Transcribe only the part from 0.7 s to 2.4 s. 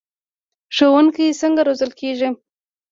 ښوونکي څنګه روزل کیږي؟